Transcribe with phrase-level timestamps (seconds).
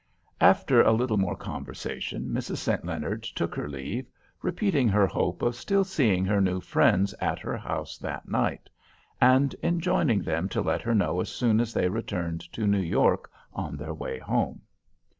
[0.39, 2.57] After a little more conversation Mrs.
[2.57, 2.83] St.
[2.83, 4.07] Leonard took her leave,
[4.41, 8.67] repeating her hope of still seeing her new friends at her house that night;
[9.21, 13.29] and enjoining them to let her know as soon as they returned to New York
[13.53, 14.63] on their way home.